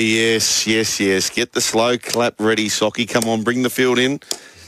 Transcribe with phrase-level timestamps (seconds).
[0.00, 1.30] yes, yes, yes.
[1.30, 3.08] Get the slow clap ready, Socky.
[3.08, 4.20] Come on, bring the field in.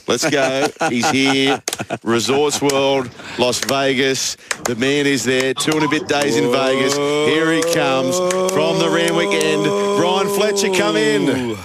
[0.06, 0.66] Let's go.
[0.88, 1.62] He's here.
[2.02, 4.36] Resorts World, Las Vegas.
[4.64, 5.52] The man is there.
[5.52, 6.96] Two and a bit days in Vegas.
[6.96, 8.16] Here he comes
[8.52, 9.64] from the Randwick end.
[9.64, 11.56] Bryan Fletcher, come in.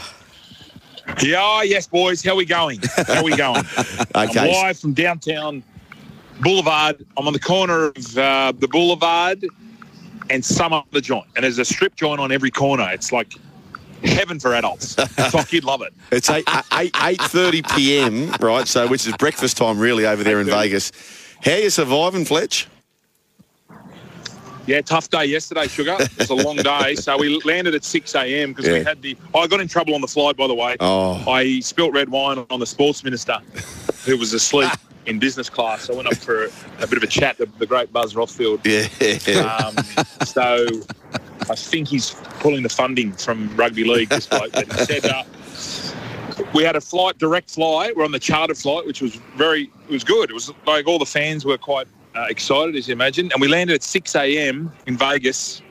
[1.22, 2.24] Yeah, yes, boys.
[2.24, 2.82] How we going?
[3.08, 3.64] How we going?
[4.16, 4.40] Okay.
[4.40, 5.64] I'm live from downtown
[6.42, 7.04] Boulevard.
[7.18, 9.44] I'm on the corner of uh, the Boulevard
[10.30, 11.26] and some other joint.
[11.36, 12.88] And there's a strip joint on every corner.
[12.92, 13.34] It's like
[14.04, 14.96] heaven for adults.
[14.96, 15.94] Fuck, you'd love it.
[16.12, 18.68] It's 8, 8, 8.30 p.m., right?
[18.68, 20.92] So, which is breakfast time really over there in Vegas.
[21.44, 22.68] How you surviving, Fletch?
[24.66, 25.98] Yeah, tough day yesterday, Sugar.
[26.00, 26.96] It was a long day.
[26.96, 28.54] So we landed at 6 a.m.
[28.54, 28.78] because Yeah.
[28.80, 29.18] we had the...
[29.36, 30.78] I got in trouble on the flight, by the way.
[30.80, 31.22] Oh.
[31.30, 33.40] I spilt red wine on the sports minister
[34.06, 34.72] who was asleep
[35.06, 35.90] in business class.
[35.90, 36.50] I went up for a,
[36.80, 38.62] a bit of a chat, the, the great Buzz Rothfield.
[38.64, 39.44] Yeah.
[39.44, 39.76] Um,
[40.26, 40.66] so
[41.50, 44.10] I think he's pulling the funding from rugby league.
[44.10, 44.52] This bloke.
[44.54, 45.24] But he said uh,
[46.54, 47.96] we had a flight, direct flight.
[47.96, 50.30] We're on the charter flight, which was very, it was good.
[50.30, 53.32] It was like all the fans were quite uh, excited, as you imagine.
[53.32, 54.72] And we landed at 6 a.m.
[54.88, 55.62] in Vegas.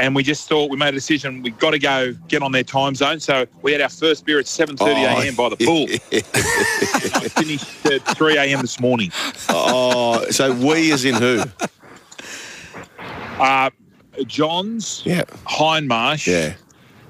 [0.00, 1.40] And we just thought we made a decision.
[1.40, 3.20] We got to go get on their time zone.
[3.20, 4.86] So we had our first beer at 7:30 Oh,
[5.20, 5.34] a.m.
[5.36, 5.86] by the pool.
[6.12, 8.60] I finished at 3 a.m.
[8.60, 9.12] this morning.
[9.50, 11.44] oh, so we as in who?
[13.38, 13.70] Uh,
[14.26, 15.22] Johns, Yeah.
[15.46, 16.54] Hindmarsh, Yeah.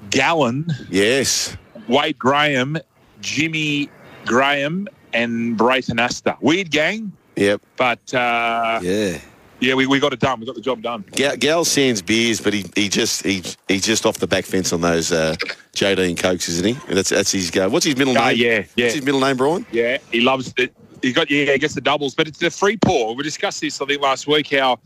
[0.09, 1.55] Gallen, Yes.
[1.87, 2.77] Wade Graham,
[3.21, 3.89] Jimmy
[4.25, 6.37] Graham, and Braith Anasta.
[6.41, 7.61] Weird gang, Yep.
[7.77, 9.17] but uh, Yeah.
[9.59, 10.39] yeah, we, we got it done.
[10.39, 11.03] We got the job done.
[11.11, 14.73] Gal, Gal Sands beers, but he, he just he he's just off the back fence
[14.73, 15.35] on those uh,
[15.73, 16.93] JD and Cokes, isn't he?
[16.93, 17.69] That's that's his go.
[17.69, 18.37] What's his middle Ah, name?
[18.37, 18.85] yeah, yeah.
[18.85, 19.65] What's his middle name, Bryan?
[19.71, 20.73] Yeah, he loves it.
[21.01, 23.15] He got yeah, he gets the doubles, but it's the free pour.
[23.15, 24.79] We discussed this I think last week how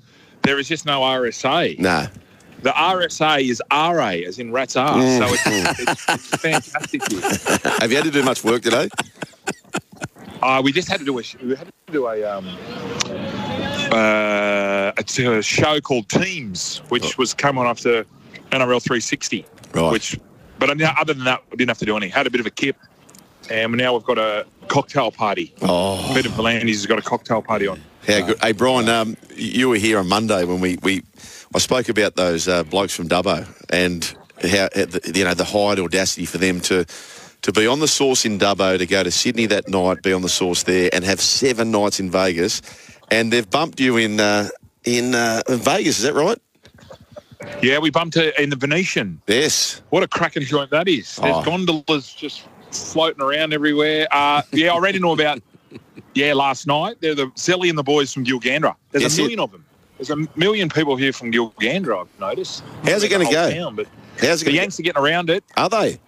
[0.49, 1.77] there is just no RSA.
[1.77, 2.07] Nah.
[2.63, 4.95] The RSA is RA, as in rat's ass.
[4.95, 5.19] Mm.
[5.19, 7.07] So it's, it's, it's fantastic.
[7.07, 7.71] Here.
[7.79, 8.89] Have you had to do much work today?
[10.41, 12.47] Uh, we just had to do a we had to do a um,
[13.93, 18.03] uh, it's a show called Teams, which was come on after
[18.51, 19.45] NRL 360.
[19.75, 19.91] Right.
[19.91, 20.19] Which,
[20.57, 22.09] but other than that, we didn't have to do any.
[22.09, 22.77] Had a bit of a kip,
[23.51, 25.53] and now we've got a cocktail party.
[25.61, 27.79] Oh, Peter V'landys has got a cocktail party on.
[28.07, 28.39] How good.
[28.41, 31.03] Hey, Bryan, um, you were here on Monday when we, we
[31.53, 34.03] I spoke about those uh, blokes from Dubbo and
[34.49, 36.85] how uh, the- you know the high audacity for them to
[37.41, 40.21] to be on the source in Dubbo, to go to Sydney that night, be on
[40.21, 42.61] the source there, and have seven nights in Vegas,
[43.11, 44.49] and they've bumped you in uh,
[44.85, 45.97] in, uh, Vegas.
[45.99, 46.37] Is that right?
[47.61, 49.21] Yeah, we bumped it in the Venetian.
[49.27, 49.81] Yes.
[49.89, 51.15] What a cracking joint that is.
[51.17, 51.43] There's Oh.
[51.43, 54.07] gondolas just floating around everywhere.
[54.11, 55.41] Uh, yeah, I read into about,
[56.15, 56.97] yeah, last night.
[57.01, 58.75] They're the Zelly and the boys from Gilgandra.
[58.91, 59.65] There's Yes, a million of them.
[59.97, 62.63] There's a million people here from Gilgandra, I've noticed.
[62.83, 63.51] How's it gonna go?
[63.51, 63.87] town, but
[64.19, 64.55] How's it the going?
[64.55, 65.43] Yanks are getting around it.
[65.57, 65.99] Are they?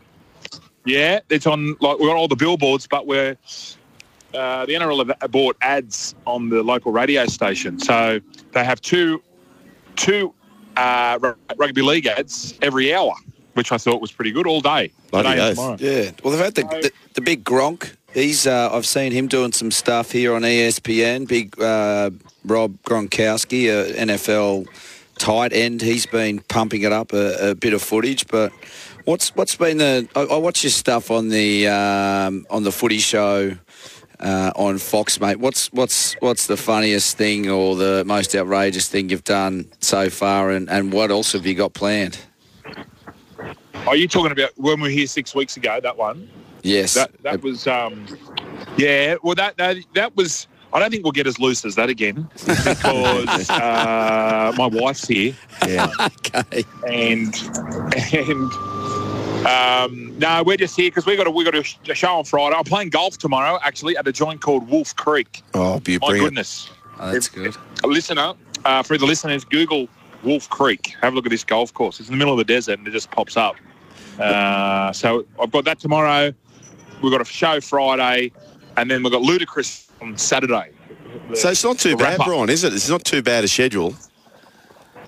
[0.86, 3.38] Yeah, it's on, like, we've got all the billboards, but we're,
[4.34, 7.80] uh, the NRL have bought ads on the local radio station.
[7.80, 8.20] So
[8.54, 9.22] they have two,
[9.96, 10.34] two
[10.78, 11.20] uh,
[11.58, 13.14] rugby league ads every hour,
[13.54, 14.92] which I thought was pretty good all day.
[15.12, 16.06] Bloody today.
[16.06, 16.12] Yeah.
[16.24, 17.96] Well, they've had the, the, the big Gronk.
[18.14, 21.28] He's uh, I've seen him doing some stuff here on ESPN.
[21.28, 22.12] Big uh,
[22.44, 24.68] Rob Gronkowski, a NFL
[25.18, 25.82] tight end.
[25.82, 28.28] He's been pumping it up a, a bit of footage.
[28.28, 28.52] But
[29.06, 30.10] what's what's been the?
[30.16, 33.58] I, I watch your stuff on the um, on the Footy Show.
[34.20, 35.40] Uh, on Fox, mate.
[35.40, 40.52] What's what's what's the funniest thing or the most outrageous thing you've done so far,
[40.52, 42.20] and, and what else have you got planned?
[43.88, 45.80] Are you talking about when we were here six weeks ago?
[45.82, 46.30] That one.
[46.64, 47.68] Yes, That that was.
[47.68, 48.06] Um,
[48.78, 49.16] yeah.
[49.24, 50.48] Well, that that that was.
[50.74, 55.36] I don't think we'll get as loose as that again because uh, my wife's here
[55.68, 55.92] Yeah.
[56.00, 56.64] okay.
[56.88, 57.36] and
[58.14, 58.52] and
[59.46, 62.16] um, no, we're just here because we got a we got a sh- a show
[62.20, 62.56] on Friday.
[62.56, 65.42] I'm playing golf tomorrow, actually, at a joint called Wolf Creek.
[65.56, 67.56] Oh, My goodness, Oh, that's good.
[67.84, 68.34] a listener
[68.64, 69.90] uh, for the listeners, Google
[70.24, 70.94] Wolf Creek.
[71.02, 72.00] Have a look at this golf course.
[72.00, 73.56] It's in the middle of the desert and it just pops up.
[74.20, 76.32] Uh, so I've got that tomorrow.
[77.02, 78.32] We've got a show Friday,
[78.78, 80.72] and then we've got Ludacris on Saturday.
[81.34, 82.18] So it's not too bad.
[82.18, 82.74] Bryan, is it?
[82.74, 83.96] It's not too bad a schedule.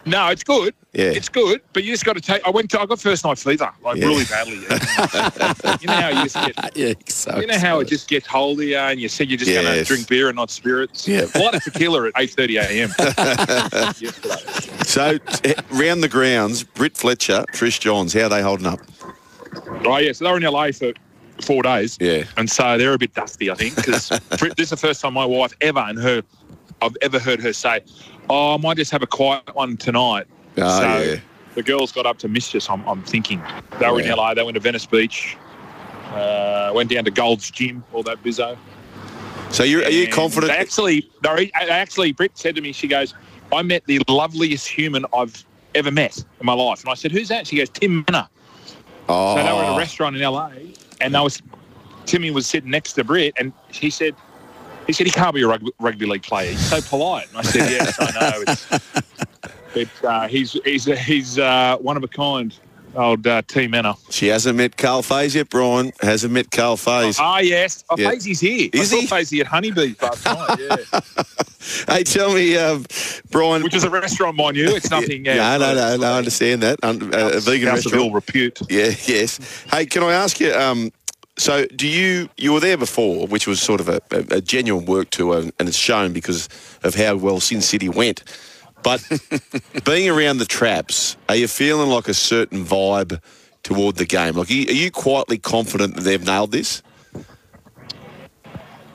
[0.06, 0.74] No, it's good.
[0.92, 1.06] Yeah.
[1.06, 2.46] It's good, but you just got to take.
[2.46, 2.80] I went to.
[2.82, 4.06] I got first night fever, like Yeah.
[4.08, 4.56] really badly.
[5.82, 6.76] you know how you just get.
[6.76, 9.38] Yeah, so You know how it just gets hold of you, and you said you're
[9.38, 11.08] just going to drink beer and not spirits.
[11.08, 11.26] Yeah.
[11.34, 12.90] Blood of tequila at 8:30 a.m.
[14.00, 14.84] yesterday.
[14.84, 15.18] So,
[15.72, 18.82] round the grounds, Britt Fletcher, Trish Johns, how are they holding up?
[19.86, 20.92] Oh yeah, so they were in LA for
[21.44, 21.98] four days.
[22.02, 22.24] Yeah.
[22.38, 25.26] and so they're a bit dusty, I think, because this is the first time my
[25.26, 26.24] wife ever and her,
[26.82, 27.82] I've ever heard her say,
[28.30, 30.26] "Oh, I might just have a quiet one tonight."
[30.58, 31.20] Oh, so yeah.
[31.56, 32.70] the girls got up to mischief.
[32.70, 33.42] I'm, I'm thinking
[33.80, 34.34] they were in LA.
[34.34, 35.38] They went to Venice Beach.
[36.12, 38.56] Uh, went down to Gold's Gym, all that bizzo.
[39.50, 40.52] So you're, are you confident?
[40.52, 43.16] They actually, they actually, Britt said to me, she goes,
[43.52, 45.44] I met the loveliest human I've
[45.74, 46.82] ever met in my life.
[46.82, 47.48] And I said, who's that?
[47.48, 48.30] She goes, Tim Mannah.
[49.10, 50.52] oh, So they were at a restaurant in LA,
[51.04, 51.42] and they was
[52.06, 54.16] Timmy was sitting next to Britt, and he said,
[54.88, 56.52] he said he can't be a rugby, rugby league player.
[56.52, 57.28] He's so polite.
[57.30, 58.44] And I said, yes, I know.
[58.48, 58.70] It's,
[59.76, 62.58] it's, uh, he's he's he's uh, one of a kind.
[62.96, 63.96] Old uh, T Mannah.
[64.10, 65.92] she hasn't met Carl Faze yet, Bryan.
[66.02, 67.18] Hasn't met Carl Faze.
[67.20, 67.84] Ah, yes.
[67.90, 68.12] Oh, Yeah.
[68.12, 68.70] Fazy's here.
[68.72, 69.08] Is I he?
[69.08, 71.94] Fazy at Honeybees last night, yeah.
[71.94, 72.86] Hey, tell me, um,
[73.32, 73.64] Bryan.
[73.64, 74.68] Which is a restaurant, mind you.
[74.76, 75.26] It's nothing.
[75.26, 76.08] Yeah, no, no, no, no.
[76.14, 76.80] I understand that.
[76.84, 77.96] Uh, a vegan House of restaurant.
[77.96, 78.60] ill repute.
[78.70, 79.40] Yeah, yes.
[79.72, 80.54] Hey, can I ask you?
[80.54, 80.92] Um,
[81.38, 84.86] so, do you you were there before, which was sort of a, a, a genuine
[84.86, 86.48] work tour, and it's shown because
[86.84, 88.24] of how well Sin City went.
[88.84, 89.08] But
[89.86, 93.22] being around the traps, are you feeling like a certain vibe
[93.64, 94.36] toward the game?
[94.36, 96.84] Like, are you, quietly confident that they've nailed this?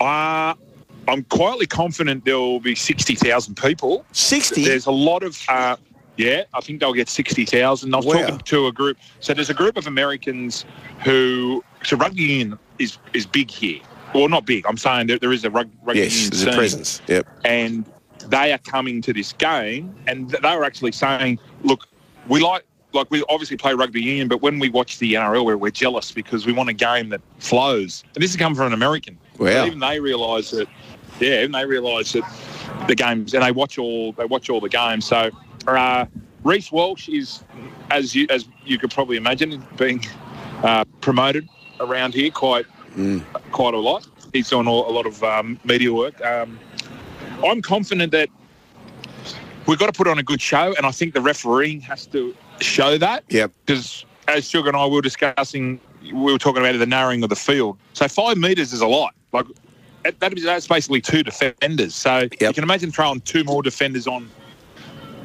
[0.00, 0.55] Uh,
[1.08, 4.05] I'm quietly confident there will be 60,000 people.
[4.12, 4.64] Sixty.
[4.64, 5.76] There's a lot of, uh,
[6.17, 7.93] yeah, I think they'll get 60,000.
[7.93, 8.12] I was Wow.
[8.20, 8.99] talking to a group.
[9.20, 10.64] So there's a group of Americans
[11.02, 13.81] who, so rugby union is, is big here.
[14.14, 14.67] Well, not big.
[14.67, 17.00] I'm saying there, there is a rug, rugby Yes, union there's a presence.
[17.08, 17.26] Yep.
[17.44, 17.85] and
[18.28, 21.88] they are coming to this game, and they were actually saying, "Look,
[22.28, 22.64] we like."
[22.94, 26.10] Like we obviously play rugby union, but when we watch the NRL, we're, we're jealous
[26.10, 28.02] because we want a game that flows.
[28.14, 29.19] And this is coming from an American.
[29.38, 29.66] Wow.
[29.66, 30.69] Even they realise that,
[31.20, 32.25] yeah, even they realise that
[32.86, 35.04] the games, and they watch all they watch all the games.
[35.04, 35.30] So,
[35.66, 36.06] uh,
[36.44, 37.44] Reece Walsh is,
[37.90, 40.02] as you as you could probably imagine, being
[40.62, 41.46] uh, promoted
[41.80, 42.64] around here quite
[43.52, 44.06] quite a lot.
[44.32, 46.25] He's doing all, a lot of um, media work.
[46.25, 46.58] Um,
[47.44, 48.29] I'm confident that
[49.67, 52.35] we've got to put on a good show, and I think the refereeing has to
[52.61, 53.25] show that.
[53.29, 53.52] Yep.
[53.64, 57.37] Because as Sugar and I were discussing, we were talking about the narrowing of the
[57.37, 57.79] field.
[57.93, 59.14] So five metres is a lot.
[59.32, 59.46] Like
[60.19, 61.94] that, is, that's basically two defenders.
[61.94, 64.31] So you can imagine throwing two more defenders on.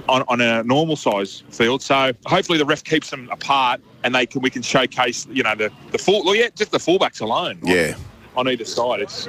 [0.10, 4.26] On, on a normal size field, so hopefully the ref keeps them apart, and they
[4.26, 7.58] can we can showcase you know the the full well, yeah just the fullbacks alone
[7.64, 7.96] Yeah.
[8.36, 9.02] On either side.
[9.02, 9.28] It's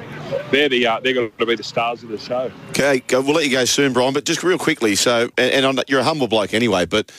[0.51, 2.51] they're the uh, they're going to be the stars of the show.
[2.69, 4.13] Okay, we'll let you go soon, Bryan.
[4.13, 7.11] But just real quickly, so and, and you're a humble bloke anyway, but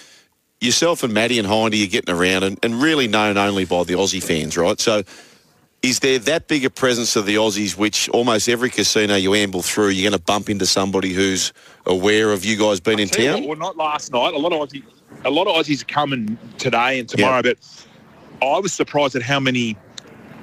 [0.60, 3.92] yourself and Maddie and Hindy are getting around and, and really known only by the
[3.94, 4.80] Aussie fans, right?
[4.80, 5.04] So
[5.82, 9.62] is there that big a presence of the Aussies, which almost every casino you amble
[9.62, 11.52] through, you're going to bump into somebody who's
[11.84, 13.42] aware of you guys being in town?
[13.42, 14.34] what, Well, not last night.
[14.34, 14.82] A lot of Aussie,
[15.24, 17.58] a lot of Aussies are coming today and tomorrow, but
[18.42, 19.76] I was surprised at how many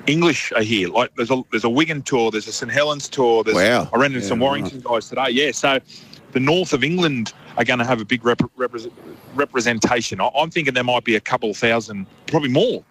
[0.08, 0.90] English are here.
[0.90, 3.44] Like there's a there's a Wigan tour, there's a St Helens tour.
[3.44, 3.90] There's, Wow.
[3.94, 5.30] I ran into some Warrington guys today.
[5.30, 5.80] Yeah, so
[6.34, 8.94] the north of England are going to have a big rep- represent,
[9.36, 10.20] representation.
[10.20, 12.84] I, I'm thinking there might be a couple thousand, probably more,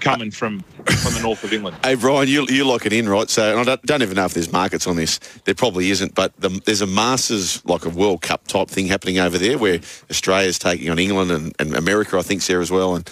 [0.00, 1.76] coming from from the north of England.
[1.84, 3.30] Hey, Bryan, you, you lock it in, right?
[3.30, 5.18] So, and I don't, don't even know if there's markets on this.
[5.44, 9.18] There probably isn't, but the, there's a Masters, like a World Cup type thing happening
[9.20, 9.78] over there where
[10.10, 12.96] Australia's taking on England and, and America, I think's there as well.
[12.96, 13.08] And,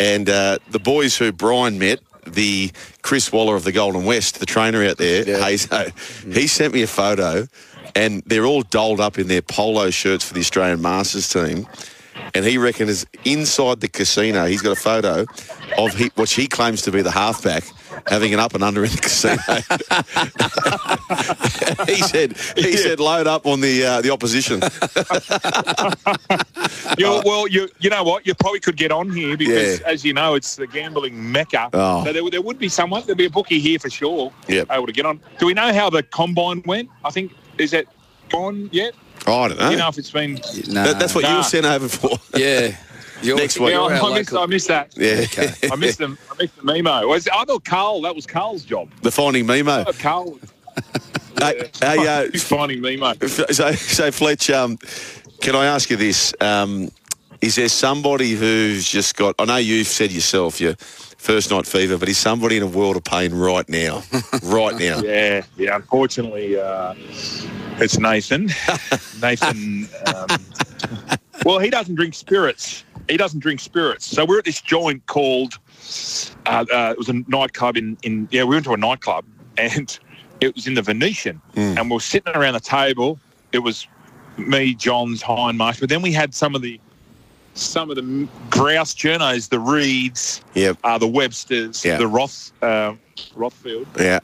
[0.00, 2.70] and uh, the boys who Bryan met, the
[3.02, 5.90] Chris Waller of the Golden West, the trainer out there, Hazo, uh,
[6.30, 7.46] he sent me a photo
[7.94, 11.66] and they're all dolled up in their polo shirts for the Australian Masters team.
[12.34, 15.26] And he reckons inside the casino, he's got a photo
[15.78, 17.64] of he, what he claims to be the halfback
[18.06, 19.36] having an up and under in the casino.
[21.86, 24.60] he said, he said, load up on the uh, the opposition.
[26.98, 28.26] You, well, you you know what?
[28.26, 29.86] You probably could get on here because, Yeah.
[29.88, 31.70] as you know, it's the gambling mecca.
[31.72, 32.04] Oh.
[32.04, 33.02] So there, there would be someone.
[33.06, 34.32] There'd be a bookie here for sure.
[34.48, 34.66] Yep.
[34.70, 35.20] Able to get on.
[35.38, 36.90] Do we know how the combine went?
[37.04, 37.88] I think is it
[38.28, 38.94] gone yet?
[39.26, 39.66] Oh, I don't know.
[39.66, 40.34] Do you know if it's been?
[40.68, 40.84] Nah.
[40.84, 42.18] That- that's what you were sent over for.
[42.36, 42.76] yeah.
[43.22, 43.70] You're, Next week.
[43.70, 44.96] Yeah, you're I, missed, I missed that.
[44.96, 45.12] Yeah.
[45.24, 45.52] okay.
[45.70, 46.18] I missed them.
[46.30, 47.06] I missed the memo.
[47.06, 48.02] Was I thought Carl?
[48.02, 48.90] That was Carl's job.
[49.02, 49.86] the finding Mimo.
[49.86, 50.38] I Carl.
[51.38, 53.14] Hey, hey, uh, He's finding Memo.
[53.26, 54.76] So, so Fletch, um,
[55.40, 56.34] can I ask you this?
[56.38, 56.90] Um,
[57.40, 59.36] is there somebody who's just got?
[59.38, 62.96] I know you've said yourself your first night fever, but is somebody in a world
[62.96, 64.02] of pain right now?
[64.42, 65.00] right now.
[65.00, 65.76] Yeah, yeah.
[65.76, 66.94] Unfortunately, uh,
[67.78, 68.50] it's Nathan.
[69.22, 69.88] Nathan.
[70.06, 70.28] Um,
[71.44, 72.84] well, he doesn't drink spirits.
[73.10, 74.06] He doesn't drink spirits.
[74.06, 75.54] So we're at this joint called.
[76.46, 78.28] Uh, uh, it was a nightclub in, in.
[78.30, 79.24] Yeah, we went to a nightclub
[79.58, 79.98] and
[80.40, 81.78] it was in the Venetian, Mm.
[81.78, 83.18] and we are sitting around the table.
[83.52, 83.86] It was
[84.38, 86.80] me, Johns, Hindmarsh, but then we had some of the.
[87.54, 90.78] Some of the grouse journos, the Reeds, Yep.
[90.84, 91.96] uh, the Websters, Yeah.
[91.96, 92.94] the Roth, uh,
[93.36, 94.20] Rothfield, Yeah.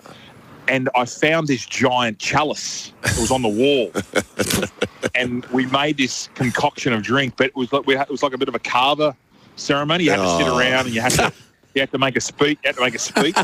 [0.69, 2.93] and I found this giant chalice.
[3.05, 3.90] It was on the wall,
[5.16, 8.23] and we made this concoction of drink, but it was like we had, it was
[8.23, 9.16] like a bit of a kava
[9.56, 10.04] ceremony.
[10.04, 10.58] You had to sit Oh.
[10.58, 11.32] around and you had to
[11.75, 12.58] you had to make a speech.
[12.64, 13.37] You had to make a speech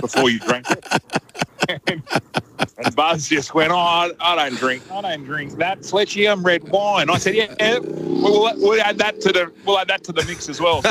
[0.00, 0.86] before you drank it.
[1.88, 2.02] and,
[2.78, 4.82] and Buzz just went, "Oh, I, I don't drink.
[4.92, 8.98] I don't drink that Fletchium red wine." I said, "Yeah, yeah we'll, we'll, we'll add
[8.98, 10.88] that to the we'll add that to the mix as well." So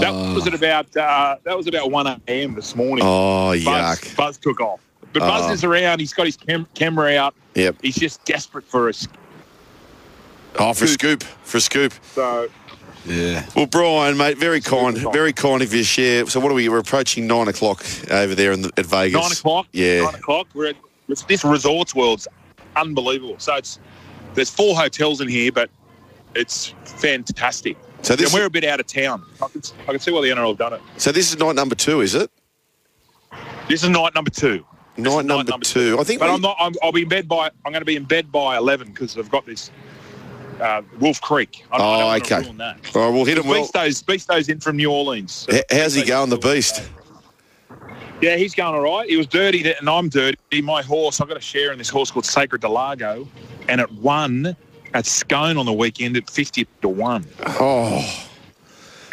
[0.00, 2.54] that was at about uh, that was about one a.m.
[2.54, 3.04] this morning.
[3.06, 3.64] Oh, Buzz,
[4.00, 4.16] yuck.
[4.16, 4.80] Buzz took off.
[5.12, 5.52] But Buzz Oh.
[5.52, 6.00] is around.
[6.00, 7.34] He's got his cam- camera out.
[7.54, 7.76] Yep.
[7.82, 9.06] He's just desperate for us.
[10.58, 11.22] Oh, for a scoop.
[11.22, 11.92] For a scoop.
[12.12, 12.48] So
[13.06, 13.44] Yeah.
[13.54, 16.26] Well, Bryan, mate, very kind, very kind of you share.
[16.26, 16.68] So, what are we?
[16.68, 19.20] We're approaching nine o'clock over there in the, at Vegas.
[19.20, 19.66] nine o'clock.
[19.72, 20.04] Yeah.
[20.04, 20.46] Nine o'clock.
[20.54, 20.76] We're at
[21.08, 22.26] it's, this resorts world's
[22.76, 23.36] unbelievable.
[23.38, 23.78] So it's
[24.34, 25.70] there's four hotels in here, but
[26.34, 27.76] it's fantastic.
[28.02, 29.22] So this, and we're a bit out of town.
[29.42, 30.80] I can, I can see why the NRL have done it.
[30.96, 32.30] so this is night number two, is it?
[33.68, 34.64] This is night number two.
[34.96, 35.98] This Night is number, two.
[35.98, 36.20] I think.
[36.20, 36.56] But we- I'm not.
[36.60, 37.50] I'm, I'll be in bed by.
[37.64, 39.70] I'm going to be in bed by eleven because I've got this
[40.60, 41.64] uh, Wolf Creek.
[41.70, 42.36] I, Oh, I okay.
[42.36, 43.84] All right, we'll hit him Beast, well.
[43.84, 45.46] Beasto's, Beasto's in from New Orleans.
[45.50, 46.82] H- How's he going, the beast?
[48.20, 49.08] Yeah, he's going all right.
[49.08, 50.38] He was dirty, and I'm dirty.
[50.62, 53.26] My horse, I've got a share in this horse called Sacred Delago,
[53.68, 54.56] and it won
[54.94, 57.26] at Scone on the weekend at 50 to 1.
[57.46, 58.26] Oh,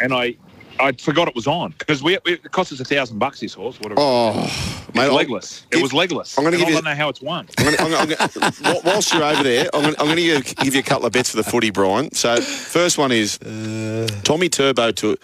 [0.00, 0.36] And I
[0.80, 3.54] I forgot it was on because we, we, it cost us a thousand bucks, this
[3.54, 3.78] horse.
[3.80, 4.00] Whatever.
[4.00, 5.02] oh, mate.
[5.02, 5.66] I'll- legless.
[5.70, 6.36] It was legless.
[6.36, 7.48] I'm gonna And give you- I don't know how it's won.
[7.58, 10.56] I'm gonna, I'm gonna, I'm gonna, whilst you're over there, I'm going I'm to give,
[10.56, 12.12] give you a couple of bets for the footy, Bryan.
[12.12, 14.08] So, first one is uh.
[14.24, 15.16] Tommy Turbo to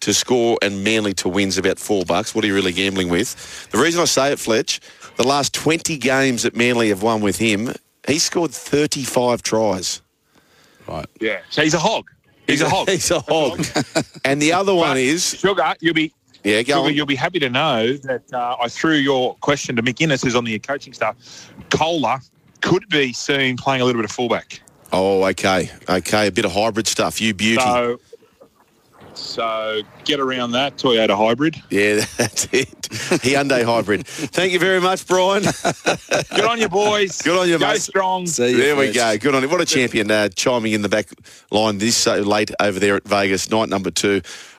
[0.00, 2.34] to score and Manly to wins about four bucks.
[2.34, 3.70] What are you really gambling with?
[3.70, 4.80] The reason I say it, Fletch,
[5.16, 7.72] the last 20 games that Manly have won with him,
[8.06, 10.02] he scored 35 tries.
[10.86, 11.06] Right.
[11.20, 11.40] Yeah.
[11.48, 12.10] So he's a hog.
[12.46, 12.88] He's, a hog.
[12.88, 13.64] He's a hog.
[14.24, 16.94] and the other one is, Sugar, you'll be yeah, go Sugar, on.
[16.94, 20.36] you'll be happy to know that uh, I threw your question to Mick Ennis, who's
[20.36, 21.50] on the coaching staff.
[21.70, 22.20] Koula
[22.60, 24.60] could be seen playing a little bit of fullback.
[24.92, 27.20] Oh, okay, okay, a bit of hybrid stuff.
[27.20, 27.62] You beauty.
[27.62, 27.98] So,
[29.16, 31.56] so get around that Toyota hybrid.
[31.70, 32.68] yeah, that's it.
[33.22, 34.06] Hyundai hybrid.
[34.06, 35.42] Thank you very much, Bryan.
[36.34, 37.20] Good on you, boys.
[37.22, 37.80] Good on you, Go mate.
[37.80, 38.26] strong.
[38.26, 39.16] See you, There we go.
[39.18, 39.48] Good on you.
[39.48, 41.08] What a champion uh, chiming in the back
[41.50, 44.20] line this so late over there at Vegas, night number two